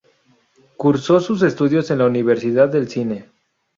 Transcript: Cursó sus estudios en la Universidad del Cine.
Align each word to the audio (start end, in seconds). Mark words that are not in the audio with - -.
Cursó 0.77 1.19
sus 1.19 1.43
estudios 1.43 1.91
en 1.91 1.99
la 1.99 2.07
Universidad 2.07 2.69
del 2.69 2.89
Cine. 2.89 3.29